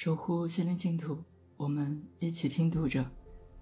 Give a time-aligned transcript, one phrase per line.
[0.00, 1.18] 守护心灵净土，
[1.56, 3.04] 我们一起听读者。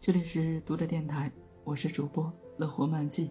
[0.03, 1.33] 这里是读者电台，
[1.65, 3.31] 我是主播乐活漫记。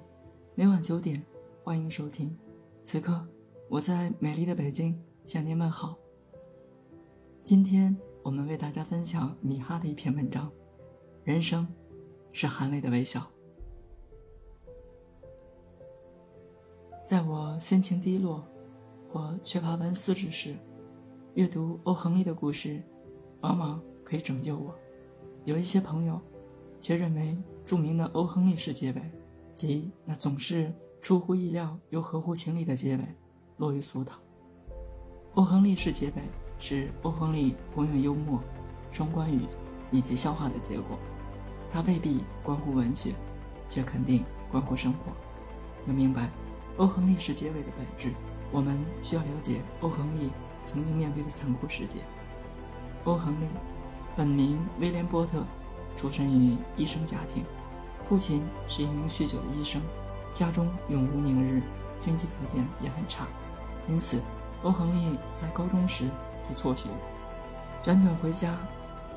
[0.55, 1.23] 每晚九点，
[1.63, 2.35] 欢迎收听。
[2.83, 3.23] 此刻，
[3.69, 5.95] 我在美丽的北京向您问好。
[7.41, 10.51] 今天我们为大家分享米哈的一篇文章：
[11.23, 11.67] 人生
[12.31, 13.23] 是含泪的微笑。
[17.05, 18.43] 在我心情低落
[19.07, 20.55] 或缺乏文思之时，
[21.35, 22.81] 阅读欧亨利的故事。
[23.45, 24.73] 往往可以拯救我。
[25.43, 26.19] 有一些朋友
[26.81, 29.01] 却认为著名的欧亨利式结尾，
[29.53, 33.05] 即那总是出乎意料又合乎情理的结尾，
[33.57, 34.17] 落于俗套。
[35.35, 36.13] 欧亨利式结尾
[36.57, 38.41] 是欧亨利不用幽默、
[38.91, 39.41] 双关语
[39.91, 40.97] 以及笑话的结果。
[41.69, 43.13] 它未必关乎文学，
[43.69, 45.11] 却肯定关乎生活。
[45.87, 46.31] 要明白
[46.77, 48.11] 欧亨利式结尾的本质，
[48.51, 50.31] 我们需要了解欧亨利
[50.63, 51.99] 曾经面对的残酷世界。
[53.05, 53.45] 欧亨利，
[54.15, 55.43] 本名威廉波特，
[55.95, 57.43] 出身于医生家庭，
[58.03, 59.81] 父亲是一名酗酒的医生，
[60.33, 61.61] 家中永无宁日，
[61.99, 63.27] 经济条件也很差，
[63.87, 64.19] 因此
[64.63, 66.09] 欧亨利在高中时
[66.49, 66.89] 就辍学，
[67.83, 68.57] 辗转回家，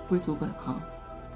[0.07, 0.79] 归祖本行，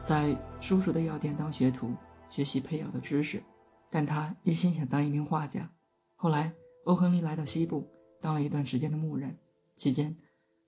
[0.03, 1.95] 在叔叔的药店当学徒，
[2.29, 3.43] 学习配药的知识，
[3.91, 5.71] 但他一心想当一名画家。
[6.17, 6.53] 后来，
[6.85, 9.39] 欧亨利来到西部，当了一段时间的牧人，
[9.77, 10.15] 期间。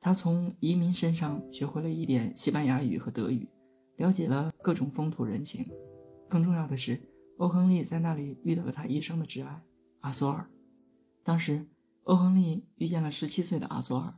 [0.04, 3.48] 他从移民身上学会了一点西班牙语和德语，
[3.96, 5.66] 了解了各种风土人情。
[6.28, 7.00] 更重要的是，
[7.38, 9.62] 欧亨利在那里遇到了他一生的挚爱
[10.00, 10.46] 阿索尔。
[11.22, 11.66] 当时，
[12.02, 14.12] 欧亨利遇见了十七岁的阿索尔，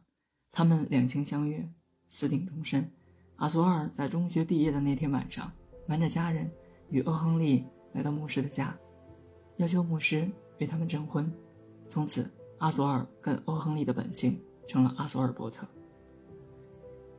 [0.51, 1.71] 他们两情相悦，
[2.09, 2.91] 私定终身。
[3.37, 5.53] 阿索尔在中学毕业的那天晚上，
[5.87, 6.51] 瞒着家人
[6.91, 8.77] 与欧亨利来到牧师的家，
[9.59, 11.33] 要求牧师为他们证婚。
[11.87, 15.67] 从此，阿索尔跟欧亨利的本性成了阿索尔伯特。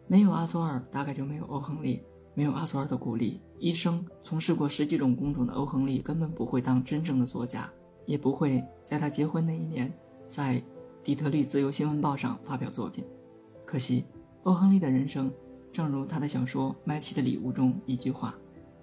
[0.08, 2.04] 没有阿索尔，大概就没有欧亨利。
[2.34, 7.68] 没有阿索尔的鼓励，一生从事过十几种工种的欧亨利根本不会当真正的作家，
[8.06, 9.92] 也不会在他结婚那一年
[10.28, 10.64] 在
[11.02, 13.04] 底特律自由新闻报上发表作品。
[13.66, 14.06] 可惜，
[14.44, 15.34] 欧亨利的人生，
[15.72, 18.36] 正如他的小说《麦琪的礼物》中一句话：“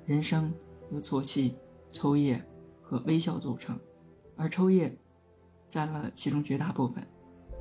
[0.05, 0.53] 人生
[0.91, 1.55] 由啜泣、
[1.93, 2.43] 抽噎
[2.83, 3.79] 和微笑组成，
[4.35, 4.99] 而抽噎
[5.71, 7.07] 占了其中绝大部分。”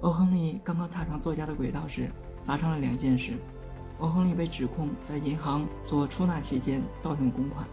[0.03, 2.09] 欧亨利刚刚踏上作家的轨道时。
[2.45, 3.37] 发生了两件事：
[3.99, 7.63] 欧亨利被指控在银行做出纳期间盗用公款；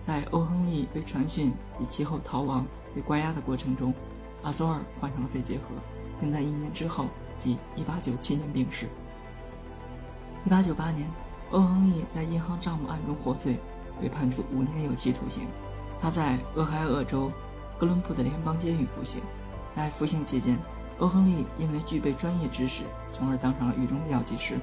[0.00, 2.64] 在欧亨利被传讯及其后逃亡、
[2.94, 3.92] 被关押的过程中，
[4.44, 5.64] 阿索尔患上了肺结核，
[6.20, 7.06] 并在一年之后，
[7.36, 8.86] 即1897年病逝。
[10.48, 11.10] 1898年，
[11.50, 13.56] 欧亨利在银行账目案中获罪，
[14.00, 15.42] 被判处五年有期徒刑。
[16.00, 17.32] 他在俄亥俄州
[17.80, 19.20] 哥伦布的联邦监狱服刑，
[19.74, 20.56] 在服刑期间。
[21.00, 22.84] 欧亨利因为具备专业知识，
[23.14, 24.60] 从而当上了狱中的药剂师，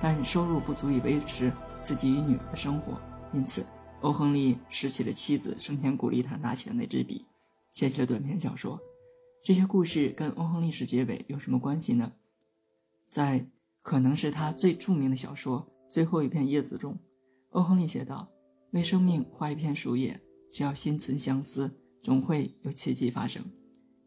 [0.00, 3.00] 但收入不足以维持自己与女儿的生活，
[3.32, 3.66] 因此
[4.00, 7.26] 欧亨利拾起了妻子生前鼓励他拿起的那支笔，
[7.72, 8.80] 写起了短篇小说。
[9.42, 12.12] 这些故事跟欧亨利式结尾有什么关系呢？
[13.08, 13.44] 在
[13.82, 16.96] 可能是他最著名的小说《最后一片叶子》中，
[17.50, 18.28] 欧亨利写道
[18.70, 20.20] ：“为生命画一片树叶，
[20.52, 23.44] 只要心存相思，总会有奇迹发生。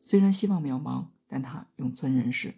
[0.01, 2.53] 虽然希望渺茫。”但他永存人世。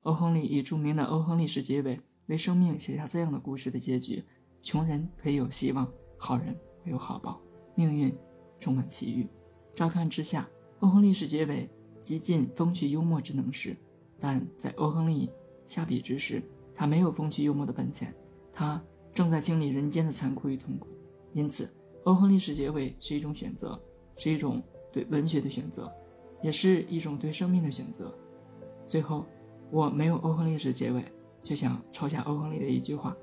[0.00, 4.24] 欧亨利以著名的欧亨利式结尾为生命写下这样的故事的结局：
[4.60, 6.52] 穷人可以有希望，好人
[6.82, 7.40] 会有好报，
[7.76, 8.12] 命运
[8.58, 9.28] 充满奇遇。
[9.72, 10.48] 乍看之下，
[10.80, 11.70] 欧亨利式结尾
[12.00, 13.76] 极尽风趣幽默之能事，
[14.18, 15.30] 但在欧亨利
[15.64, 16.42] 下笔之时，
[16.74, 18.12] 他没有风趣幽默的本钱，
[18.52, 18.82] 他
[19.14, 20.88] 正在经历人间的残酷与痛苦。
[21.34, 23.80] 因此，欧亨利式结尾是一种选择，
[24.16, 24.60] 是一种
[24.92, 25.88] 对文学的选择。
[26.42, 28.12] 也是一种对生命的选择。
[28.86, 29.26] 最后，
[29.70, 31.04] 我没有欧亨利式结尾，
[31.42, 33.16] 就想抄下欧亨利的一句话：“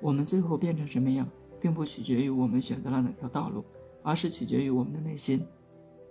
[0.00, 1.28] 我们最后变成什么样，
[1.60, 3.64] 并不取决于我们选择了哪条道路，
[4.02, 5.44] 而是取决于我们的内心。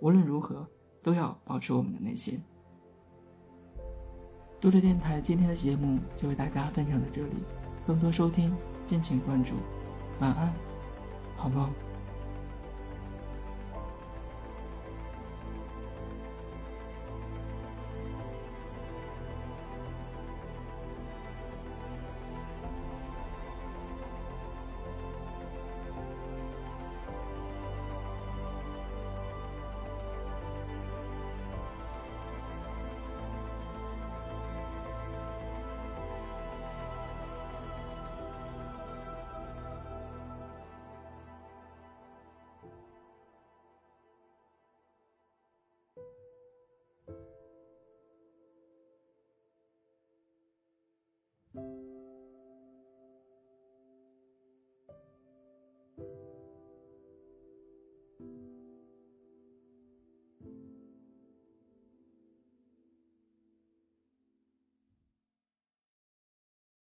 [0.00, 0.66] 无论如何，
[1.02, 2.40] 都要保持我们的内心。”
[4.60, 7.34] 读者电台今天的节目就为大家分享到这里，
[7.84, 8.54] 更多收听
[8.86, 9.54] 敬请关注。
[10.20, 10.54] 晚安，
[11.36, 11.91] 好梦。